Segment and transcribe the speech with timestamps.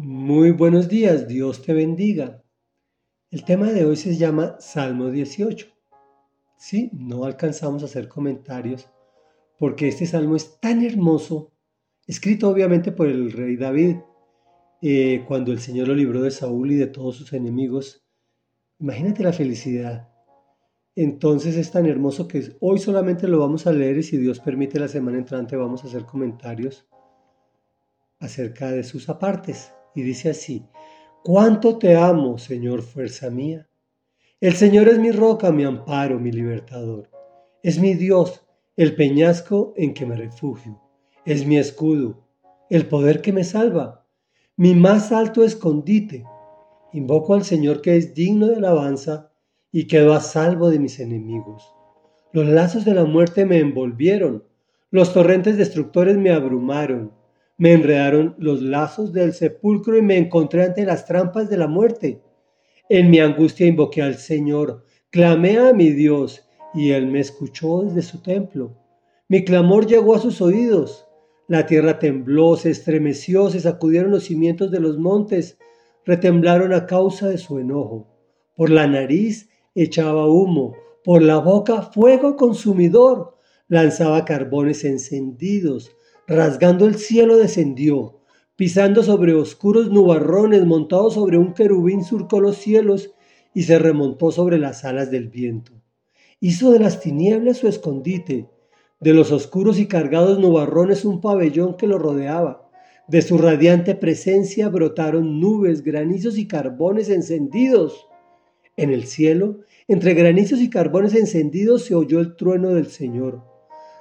[0.00, 2.44] Muy buenos días, Dios te bendiga.
[3.32, 5.66] El tema de hoy se llama Salmo 18.
[6.56, 8.88] Sí, no alcanzamos a hacer comentarios
[9.58, 11.52] porque este salmo es tan hermoso,
[12.06, 13.96] escrito obviamente por el rey David,
[14.82, 18.06] eh, cuando el Señor lo libró de Saúl y de todos sus enemigos.
[18.78, 20.10] Imagínate la felicidad.
[20.94, 24.78] Entonces es tan hermoso que hoy solamente lo vamos a leer y si Dios permite
[24.78, 26.86] la semana entrante vamos a hacer comentarios
[28.20, 30.64] acerca de sus apartes y dice así,
[31.24, 33.68] cuánto te amo, Señor, fuerza mía.
[34.40, 37.10] El Señor es mi roca, mi amparo, mi libertador.
[37.64, 38.46] Es mi Dios,
[38.76, 40.80] el peñasco en que me refugio.
[41.24, 42.28] Es mi escudo,
[42.70, 44.06] el poder que me salva,
[44.56, 46.24] mi más alto escondite.
[46.92, 49.32] Invoco al Señor que es digno de alabanza
[49.72, 51.74] y quedo a salvo de mis enemigos.
[52.32, 54.44] Los lazos de la muerte me envolvieron,
[54.92, 57.17] los torrentes destructores me abrumaron
[57.58, 62.22] me enredaron los lazos del sepulcro y me encontré ante las trampas de la muerte.
[62.88, 68.02] En mi angustia invoqué al Señor, clamé a mi Dios, y Él me escuchó desde
[68.02, 68.76] su templo.
[69.28, 71.06] Mi clamor llegó a sus oídos.
[71.48, 75.58] La tierra tembló, se estremeció, se sacudieron los cimientos de los montes,
[76.04, 78.06] retemblaron a causa de su enojo.
[78.54, 80.74] Por la nariz echaba humo,
[81.04, 85.90] por la boca fuego consumidor, lanzaba carbones encendidos,
[86.28, 88.20] rasgando el cielo descendió,
[88.54, 93.14] pisando sobre oscuros nubarrones, montado sobre un querubín surcó los cielos
[93.54, 95.72] y se remontó sobre las alas del viento.
[96.38, 98.46] Hizo de las tinieblas su escondite,
[99.00, 102.68] de los oscuros y cargados nubarrones un pabellón que lo rodeaba.
[103.08, 108.06] De su radiante presencia brotaron nubes, granizos y carbones encendidos.
[108.76, 113.42] En el cielo, entre granizos y carbones encendidos, se oyó el trueno del Señor.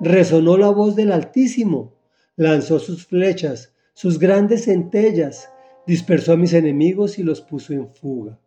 [0.00, 1.97] Resonó la voz del Altísimo
[2.38, 5.50] lanzó sus flechas, sus grandes centellas,
[5.86, 8.38] dispersó a mis enemigos y los puso en fuga.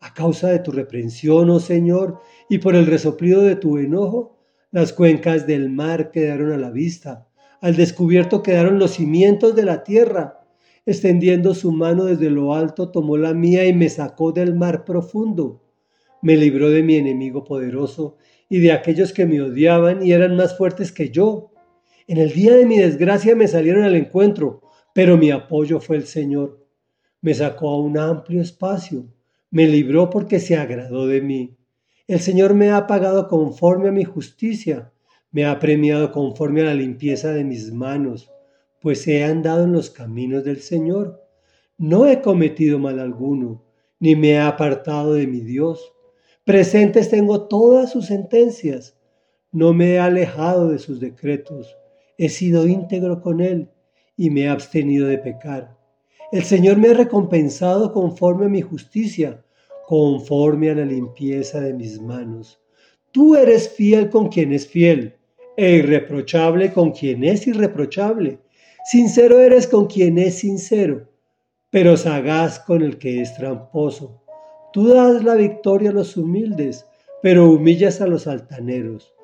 [0.00, 4.38] A causa de tu reprensión, oh Señor, y por el resoplido de tu enojo,
[4.70, 7.28] las cuencas del mar quedaron a la vista,
[7.60, 10.40] al descubierto quedaron los cimientos de la tierra.
[10.86, 15.62] Extendiendo su mano desde lo alto, tomó la mía y me sacó del mar profundo.
[16.22, 18.16] Me libró de mi enemigo poderoso
[18.48, 21.50] y de aquellos que me odiaban y eran más fuertes que yo.
[22.08, 24.62] En el día de mi desgracia me salieron al encuentro,
[24.94, 26.64] pero mi apoyo fue el Señor.
[27.20, 29.08] Me sacó a un amplio espacio,
[29.50, 31.56] me libró porque se agradó de mí.
[32.06, 34.92] El Señor me ha pagado conforme a mi justicia,
[35.32, 38.30] me ha premiado conforme a la limpieza de mis manos,
[38.80, 41.20] pues he andado en los caminos del Señor.
[41.76, 43.64] No he cometido mal alguno,
[43.98, 45.92] ni me he apartado de mi Dios.
[46.44, 48.96] Presentes tengo todas sus sentencias,
[49.50, 51.76] no me he alejado de sus decretos
[52.18, 53.68] he sido íntegro con Él
[54.16, 55.76] y me he abstenido de pecar.
[56.32, 59.44] El Señor me ha recompensado conforme a mi justicia,
[59.86, 62.60] conforme a la limpieza de mis manos.
[63.12, 65.14] Tú eres fiel con quien es fiel,
[65.56, 68.40] e irreprochable con quien es irreprochable.
[68.84, 71.08] Sincero eres con quien es sincero,
[71.70, 74.22] pero sagaz con el que es tramposo.
[74.72, 76.86] Tú das la victoria a los humildes,
[77.22, 79.14] pero humillas a los altaneros.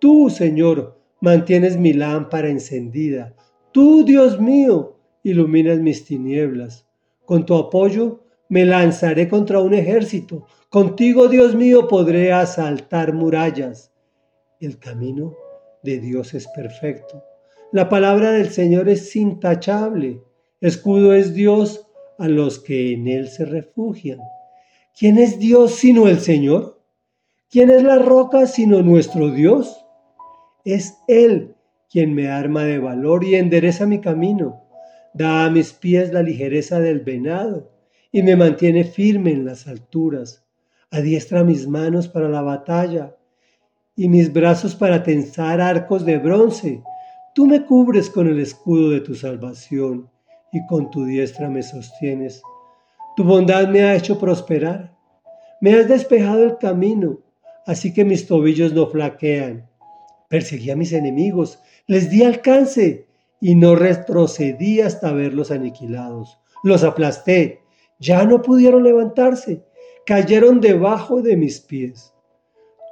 [0.00, 3.34] Tú, Señor, mantienes mi lámpara encendida.
[3.72, 6.86] Tú, Dios mío, iluminas mis tinieblas.
[7.24, 10.46] Con tu apoyo me lanzaré contra un ejército.
[10.70, 13.92] Contigo, Dios mío, podré asaltar murallas.
[14.60, 15.34] El camino
[15.82, 17.22] de Dios es perfecto.
[17.72, 20.22] La palabra del Señor es intachable.
[20.60, 21.86] Escudo es Dios
[22.18, 24.20] a los que en Él se refugian.
[24.98, 26.80] ¿Quién es Dios sino el Señor?
[27.50, 29.85] ¿Quién es la roca sino nuestro Dios?
[30.66, 31.54] Es Él
[31.88, 34.64] quien me arma de valor y endereza mi camino.
[35.14, 37.70] Da a mis pies la ligereza del venado
[38.10, 40.44] y me mantiene firme en las alturas.
[40.90, 43.14] Adiestra mis manos para la batalla
[43.94, 46.82] y mis brazos para tensar arcos de bronce.
[47.32, 50.10] Tú me cubres con el escudo de tu salvación
[50.52, 52.42] y con tu diestra me sostienes.
[53.16, 54.92] Tu bondad me ha hecho prosperar.
[55.60, 57.20] Me has despejado el camino,
[57.66, 59.68] así que mis tobillos no flaquean.
[60.28, 63.06] Perseguí a mis enemigos, les di alcance
[63.40, 66.38] y no retrocedí hasta verlos aniquilados.
[66.62, 67.60] Los aplasté,
[68.00, 69.64] ya no pudieron levantarse,
[70.04, 72.12] cayeron debajo de mis pies.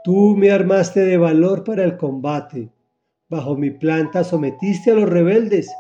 [0.05, 2.71] Tú me armaste de valor para el combate.
[3.29, 5.71] Bajo mi planta sometiste a los rebeldes,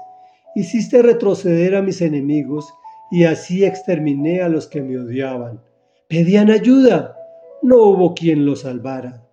[0.54, 2.72] hiciste retroceder a mis enemigos
[3.10, 5.60] y así exterminé a los que me odiaban.
[6.08, 7.16] Pedían ayuda,
[7.62, 9.23] no hubo quien los salvara.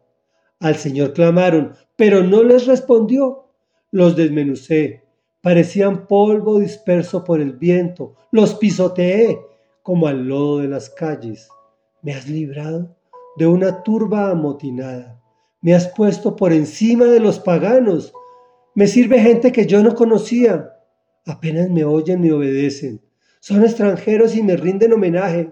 [0.62, 3.48] Al Señor clamaron, pero no les respondió.
[3.90, 5.02] Los desmenucé,
[5.42, 8.13] parecían polvo disperso por el viento.
[8.31, 9.40] Los pisoteé
[9.81, 11.50] como al lodo de las calles.
[12.04, 12.96] Me has librado
[13.38, 15.19] de una turba amotinada.
[15.62, 18.14] Me has puesto por encima de los paganos.
[18.75, 20.75] Me sirve gente que yo no conocía.
[21.25, 23.02] Apenas me oyen y obedecen.
[23.40, 25.52] Son extranjeros y me rinden homenaje.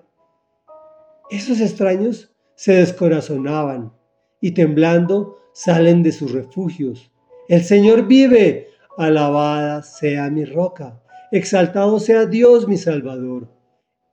[1.31, 3.98] Esos extraños se descorazonaban
[4.41, 7.11] y temblando salen de sus refugios.
[7.47, 11.01] El Señor vive, alabada sea mi roca,
[11.31, 13.49] exaltado sea Dios mi Salvador.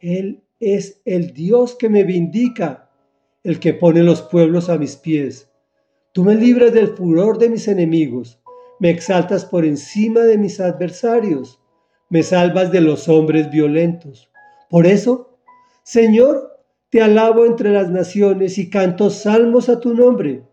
[0.00, 2.90] Él es el Dios que me vindica,
[3.44, 5.50] el que pone los pueblos a mis pies.
[6.12, 8.40] Tú me libras del furor de mis enemigos,
[8.80, 11.60] me exaltas por encima de mis adversarios,
[12.08, 14.30] me salvas de los hombres violentos.
[14.70, 15.38] Por eso,
[15.82, 16.55] Señor,
[16.96, 20.44] te alabo entre las naciones y canto salmos a tu nombre.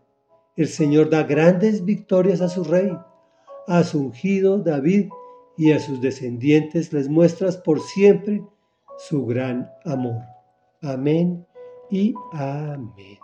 [0.56, 2.94] El Señor da grandes victorias a su rey,
[3.66, 5.08] a su ungido David
[5.56, 8.44] y a sus descendientes les muestras por siempre
[8.98, 10.20] su gran amor.
[10.82, 11.46] Amén
[11.90, 13.23] y amén.